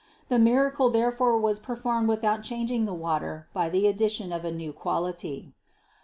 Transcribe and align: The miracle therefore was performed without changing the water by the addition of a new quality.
The 0.29 0.39
miracle 0.39 0.89
therefore 0.89 1.37
was 1.37 1.59
performed 1.59 2.07
without 2.09 2.41
changing 2.41 2.85
the 2.85 2.93
water 2.95 3.47
by 3.53 3.69
the 3.69 3.85
addition 3.85 4.33
of 4.33 4.43
a 4.43 4.51
new 4.51 4.73
quality. 4.73 5.53